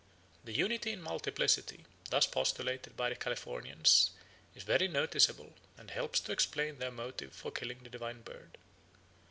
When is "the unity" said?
0.43-0.91